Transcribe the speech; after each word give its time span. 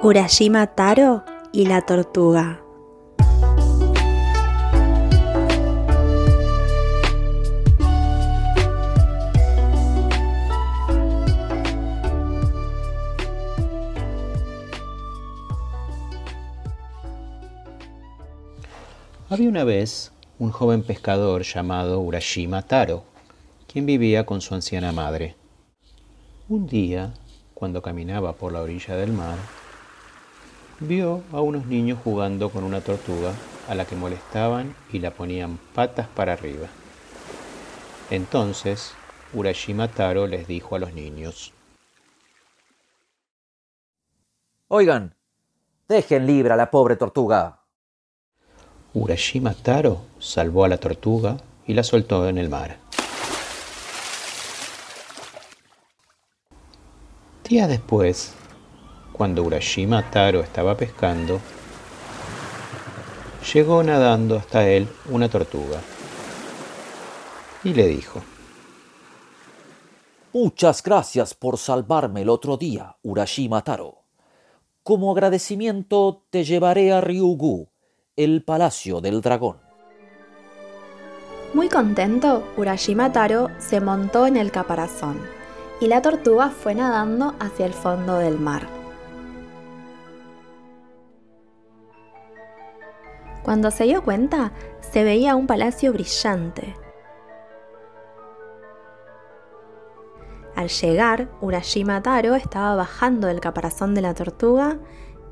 Urashima 0.00 0.64
Taro 0.68 1.24
y 1.50 1.66
la 1.66 1.80
tortuga. 1.80 2.62
Había 19.28 19.48
una 19.48 19.64
vez 19.64 20.12
un 20.38 20.52
joven 20.52 20.84
pescador 20.84 21.42
llamado 21.42 22.00
Urashima 22.00 22.62
Taro, 22.62 23.02
quien 23.66 23.84
vivía 23.84 24.24
con 24.24 24.40
su 24.40 24.54
anciana 24.54 24.92
madre. 24.92 25.34
Un 26.48 26.68
día, 26.68 27.14
cuando 27.52 27.82
caminaba 27.82 28.34
por 28.34 28.52
la 28.52 28.62
orilla 28.62 28.94
del 28.94 29.12
mar, 29.12 29.38
vio 30.80 31.22
a 31.32 31.40
unos 31.40 31.66
niños 31.66 31.98
jugando 32.02 32.50
con 32.50 32.64
una 32.64 32.80
tortuga 32.80 33.32
a 33.68 33.74
la 33.74 33.84
que 33.84 33.96
molestaban 33.96 34.74
y 34.92 35.00
la 35.00 35.10
ponían 35.10 35.58
patas 35.74 36.08
para 36.08 36.34
arriba. 36.34 36.68
Entonces, 38.10 38.94
Urashima 39.34 39.88
Taro 39.88 40.26
les 40.26 40.46
dijo 40.46 40.76
a 40.76 40.78
los 40.78 40.94
niños, 40.94 41.52
Oigan, 44.68 45.14
dejen 45.88 46.26
libre 46.26 46.52
a 46.52 46.56
la 46.56 46.70
pobre 46.70 46.96
tortuga. 46.96 47.60
Urashima 48.94 49.54
Taro 49.54 50.02
salvó 50.18 50.64
a 50.64 50.68
la 50.68 50.78
tortuga 50.78 51.38
y 51.66 51.74
la 51.74 51.82
soltó 51.82 52.28
en 52.28 52.38
el 52.38 52.48
mar. 52.48 52.78
Días 57.44 57.68
después, 57.68 58.34
cuando 59.18 59.42
Urashima 59.42 60.08
Taro 60.08 60.40
estaba 60.40 60.76
pescando, 60.76 61.40
llegó 63.52 63.82
nadando 63.82 64.36
hasta 64.36 64.68
él 64.68 64.88
una 65.10 65.28
tortuga 65.28 65.80
y 67.64 67.74
le 67.74 67.88
dijo, 67.88 68.22
Muchas 70.32 70.84
gracias 70.84 71.34
por 71.34 71.58
salvarme 71.58 72.22
el 72.22 72.28
otro 72.28 72.56
día, 72.56 72.96
Urashima 73.02 73.62
Taro. 73.62 74.04
Como 74.84 75.10
agradecimiento 75.10 76.22
te 76.30 76.44
llevaré 76.44 76.92
a 76.92 77.00
Ryugu, 77.00 77.70
el 78.14 78.44
Palacio 78.44 79.00
del 79.00 79.20
Dragón. 79.20 79.56
Muy 81.54 81.68
contento, 81.68 82.44
Urashima 82.56 83.10
Taro 83.10 83.48
se 83.58 83.80
montó 83.80 84.28
en 84.28 84.36
el 84.36 84.52
caparazón 84.52 85.20
y 85.80 85.88
la 85.88 86.02
tortuga 86.02 86.50
fue 86.50 86.76
nadando 86.76 87.34
hacia 87.40 87.66
el 87.66 87.72
fondo 87.72 88.18
del 88.18 88.38
mar. 88.38 88.77
Cuando 93.48 93.70
se 93.70 93.84
dio 93.84 94.02
cuenta, 94.02 94.52
se 94.80 95.04
veía 95.04 95.34
un 95.34 95.46
palacio 95.46 95.90
brillante. 95.90 96.76
Al 100.54 100.68
llegar, 100.68 101.30
Urashima 101.40 102.02
Taro 102.02 102.34
estaba 102.34 102.76
bajando 102.76 103.26
del 103.26 103.40
caparazón 103.40 103.94
de 103.94 104.02
la 104.02 104.12
tortuga 104.12 104.76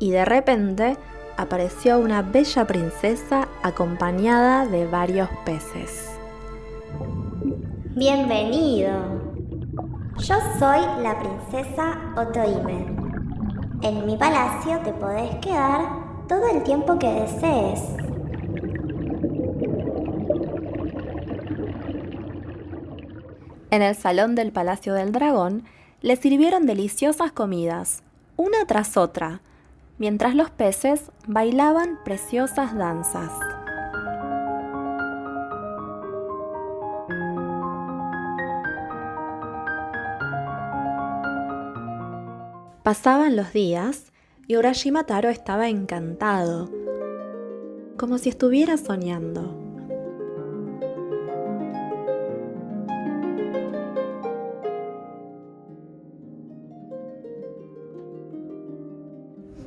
y 0.00 0.10
de 0.10 0.24
repente 0.24 0.96
apareció 1.36 2.00
una 2.00 2.22
bella 2.22 2.66
princesa 2.66 3.46
acompañada 3.62 4.66
de 4.66 4.88
varios 4.88 5.28
peces. 5.44 6.10
Bienvenido. 7.94 8.90
Yo 10.16 10.34
soy 10.58 10.80
la 11.00 11.16
princesa 11.16 12.12
Otoime. 12.16 12.86
En 13.82 14.04
mi 14.04 14.16
palacio 14.16 14.80
te 14.80 14.92
podés 14.94 15.36
quedar 15.36 15.99
todo 16.30 16.46
el 16.46 16.62
tiempo 16.62 16.96
que 16.96 17.08
desees. 17.08 17.80
En 23.72 23.82
el 23.82 23.96
salón 23.96 24.36
del 24.36 24.52
Palacio 24.52 24.94
del 24.94 25.10
Dragón 25.10 25.64
le 26.02 26.14
sirvieron 26.14 26.66
deliciosas 26.66 27.32
comidas, 27.32 28.04
una 28.36 28.64
tras 28.68 28.96
otra, 28.96 29.40
mientras 29.98 30.36
los 30.36 30.50
peces 30.50 31.10
bailaban 31.26 31.98
preciosas 32.04 32.76
danzas. 32.76 33.32
Pasaban 42.84 43.34
los 43.34 43.52
días 43.52 44.12
y 44.50 44.56
Urashima 44.56 45.04
Taro 45.04 45.28
estaba 45.28 45.68
encantado, 45.68 46.68
como 47.96 48.18
si 48.18 48.30
estuviera 48.30 48.76
soñando. 48.78 49.54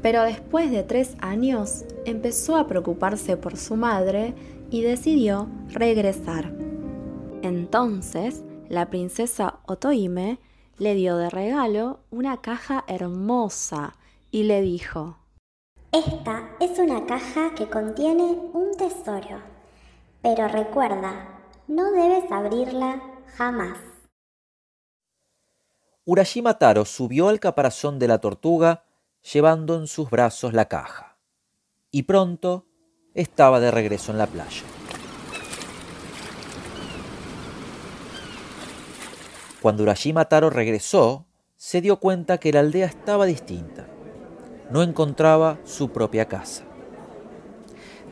Pero 0.00 0.22
después 0.22 0.70
de 0.70 0.82
tres 0.82 1.14
años 1.20 1.84
empezó 2.06 2.56
a 2.56 2.66
preocuparse 2.66 3.36
por 3.36 3.58
su 3.58 3.76
madre 3.76 4.32
y 4.70 4.80
decidió 4.80 5.46
regresar. 5.68 6.54
Entonces, 7.42 8.42
la 8.70 8.88
princesa 8.88 9.58
Otoime 9.66 10.38
le 10.78 10.94
dio 10.94 11.18
de 11.18 11.28
regalo 11.28 12.00
una 12.10 12.40
caja 12.40 12.82
hermosa 12.88 13.99
y 14.30 14.44
le 14.44 14.60
dijo, 14.62 15.18
Esta 15.92 16.50
es 16.60 16.78
una 16.78 17.06
caja 17.06 17.54
que 17.54 17.68
contiene 17.68 18.22
un 18.52 18.76
tesoro, 18.76 19.42
pero 20.22 20.48
recuerda, 20.48 21.40
no 21.66 21.90
debes 21.92 22.30
abrirla 22.30 23.02
jamás. 23.36 23.78
Urashima 26.04 26.58
Taro 26.58 26.84
subió 26.84 27.28
al 27.28 27.40
caparazón 27.40 27.98
de 27.98 28.08
la 28.08 28.18
tortuga 28.18 28.84
llevando 29.32 29.76
en 29.76 29.86
sus 29.86 30.10
brazos 30.10 30.54
la 30.54 30.66
caja, 30.66 31.18
y 31.90 32.04
pronto 32.04 32.66
estaba 33.14 33.60
de 33.60 33.70
regreso 33.70 34.12
en 34.12 34.18
la 34.18 34.26
playa. 34.26 34.62
Cuando 39.60 39.82
Urashima 39.82 40.24
Taro 40.24 40.48
regresó, 40.48 41.26
se 41.56 41.82
dio 41.82 42.00
cuenta 42.00 42.38
que 42.38 42.52
la 42.52 42.60
aldea 42.60 42.86
estaba 42.86 43.26
distinta. 43.26 43.86
No 44.70 44.82
encontraba 44.82 45.58
su 45.64 45.90
propia 45.90 46.26
casa. 46.26 46.64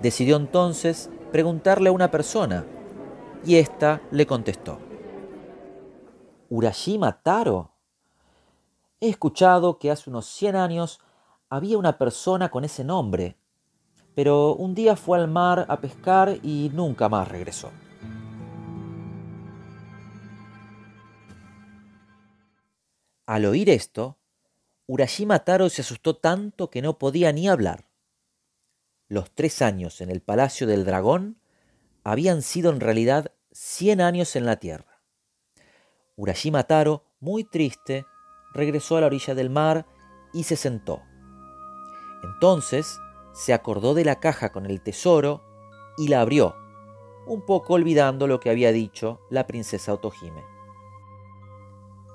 Decidió 0.00 0.36
entonces 0.36 1.10
preguntarle 1.30 1.90
a 1.90 1.92
una 1.92 2.10
persona, 2.10 2.64
y 3.44 3.56
ésta 3.56 4.00
le 4.10 4.26
contestó. 4.26 4.78
¿Urashima 6.48 7.20
Taro? 7.22 7.72
He 9.00 9.08
escuchado 9.08 9.78
que 9.78 9.90
hace 9.90 10.08
unos 10.08 10.26
100 10.26 10.56
años 10.56 11.00
había 11.50 11.76
una 11.76 11.98
persona 11.98 12.50
con 12.50 12.64
ese 12.64 12.84
nombre, 12.84 13.36
pero 14.14 14.54
un 14.54 14.74
día 14.74 14.96
fue 14.96 15.18
al 15.18 15.28
mar 15.28 15.66
a 15.68 15.80
pescar 15.80 16.38
y 16.42 16.70
nunca 16.72 17.08
más 17.08 17.28
regresó. 17.28 17.70
Al 23.26 23.44
oír 23.44 23.68
esto, 23.68 24.16
Urashima 24.88 25.40
Taro 25.40 25.68
se 25.68 25.82
asustó 25.82 26.16
tanto 26.16 26.70
que 26.70 26.80
no 26.80 26.96
podía 26.96 27.32
ni 27.32 27.48
hablar. 27.48 27.88
Los 29.08 29.32
tres 29.34 29.60
años 29.60 30.00
en 30.00 30.10
el 30.10 30.22
Palacio 30.22 30.66
del 30.68 30.84
Dragón 30.84 31.40
habían 32.04 32.42
sido 32.42 32.70
en 32.70 32.78
realidad 32.78 33.32
100 33.50 34.00
años 34.00 34.36
en 34.36 34.46
la 34.46 34.56
Tierra. 34.56 35.02
Urashima 36.14 36.64
Taro, 36.64 37.04
muy 37.18 37.42
triste, 37.42 38.06
regresó 38.54 38.96
a 38.96 39.00
la 39.00 39.06
orilla 39.08 39.34
del 39.34 39.50
mar 39.50 39.86
y 40.32 40.44
se 40.44 40.54
sentó. 40.54 41.02
Entonces 42.22 43.00
se 43.34 43.52
acordó 43.52 43.92
de 43.92 44.04
la 44.04 44.20
caja 44.20 44.52
con 44.52 44.66
el 44.66 44.82
tesoro 44.82 45.42
y 45.98 46.08
la 46.08 46.20
abrió, 46.20 46.54
un 47.26 47.44
poco 47.44 47.74
olvidando 47.74 48.28
lo 48.28 48.38
que 48.38 48.50
había 48.50 48.70
dicho 48.70 49.20
la 49.30 49.48
princesa 49.48 49.92
Otohime. 49.92 50.44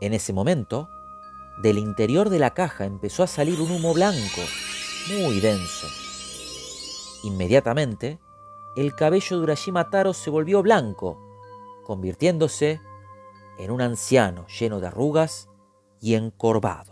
En 0.00 0.14
ese 0.14 0.32
momento, 0.32 0.88
del 1.58 1.78
interior 1.78 2.30
de 2.30 2.38
la 2.38 2.54
caja 2.54 2.84
empezó 2.84 3.22
a 3.22 3.26
salir 3.26 3.60
un 3.60 3.70
humo 3.70 3.92
blanco, 3.92 4.40
muy 5.08 5.40
denso. 5.40 5.86
Inmediatamente, 7.22 8.18
el 8.76 8.94
cabello 8.94 9.36
de 9.36 9.42
Urashima 9.42 9.90
Taro 9.90 10.14
se 10.14 10.30
volvió 10.30 10.62
blanco, 10.62 11.18
convirtiéndose 11.84 12.80
en 13.58 13.70
un 13.70 13.82
anciano 13.82 14.46
lleno 14.46 14.80
de 14.80 14.86
arrugas 14.86 15.48
y 16.00 16.14
encorvado. 16.14 16.89